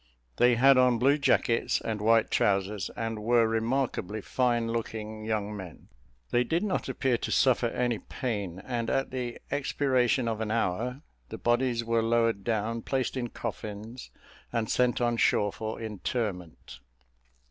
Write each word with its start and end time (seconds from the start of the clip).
They 0.37 0.55
had 0.55 0.79
on 0.79 0.97
blue 0.97 1.19
jackets 1.19 1.79
and 1.79 2.01
white 2.01 2.31
trousers, 2.31 2.89
and 2.97 3.21
were 3.21 3.47
remarkably 3.47 4.19
fine 4.19 4.67
looking 4.71 5.25
young 5.25 5.55
men. 5.55 5.89
They 6.31 6.43
did 6.43 6.63
not 6.63 6.89
appear 6.89 7.19
to 7.19 7.31
suffer 7.31 7.67
any 7.67 7.99
pain, 7.99 8.57
and 8.65 8.89
at 8.89 9.11
the 9.11 9.37
expiration 9.51 10.27
of 10.27 10.41
an 10.41 10.49
hour, 10.49 11.03
the 11.29 11.37
bodies 11.37 11.83
were 11.85 12.01
lowered 12.01 12.43
down, 12.43 12.81
placed 12.81 13.15
in 13.15 13.27
coffins, 13.27 14.09
and 14.51 14.71
sent 14.71 15.01
on 15.01 15.17
shore 15.17 15.53
for 15.53 15.79
interment. 15.79 16.79